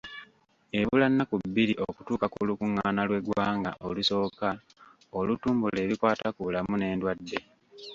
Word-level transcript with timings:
Ebula 0.79 1.05
nnaku 1.09 1.35
bbiri 1.43 1.73
okutuuka 1.87 2.25
ku 2.33 2.39
lukungaana 2.49 3.01
lw'eggwanga 3.07 3.71
olusooka 3.87 4.49
olutumbula 5.17 5.77
ebikwata 5.85 6.27
ku 6.35 6.39
bulamu 6.45 6.73
n'endwadde. 6.77 7.39